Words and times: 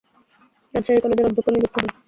রাজশাহী 0.73 0.99
কলেজের 1.03 1.27
অধ্যক্ষ 1.27 1.47
নিযুক্ত 1.51 1.75
হন। 1.77 1.87